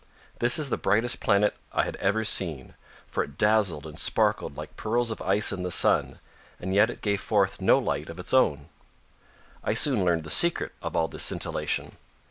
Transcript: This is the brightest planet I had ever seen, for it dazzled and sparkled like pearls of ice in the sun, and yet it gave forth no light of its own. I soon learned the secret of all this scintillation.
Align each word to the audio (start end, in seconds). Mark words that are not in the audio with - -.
This 0.39 0.57
is 0.57 0.69
the 0.69 0.79
brightest 0.81 1.19
planet 1.19 1.53
I 1.71 1.83
had 1.83 1.95
ever 1.97 2.23
seen, 2.23 2.73
for 3.05 3.23
it 3.23 3.37
dazzled 3.37 3.85
and 3.85 3.99
sparkled 3.99 4.57
like 4.57 4.75
pearls 4.75 5.11
of 5.11 5.21
ice 5.21 5.51
in 5.51 5.61
the 5.61 5.69
sun, 5.69 6.17
and 6.59 6.73
yet 6.73 6.89
it 6.89 7.03
gave 7.03 7.21
forth 7.21 7.61
no 7.61 7.77
light 7.77 8.09
of 8.09 8.17
its 8.19 8.33
own. 8.33 8.69
I 9.63 9.75
soon 9.75 10.03
learned 10.03 10.23
the 10.23 10.31
secret 10.31 10.71
of 10.81 10.95
all 10.97 11.07
this 11.07 11.21
scintillation. 11.21 11.97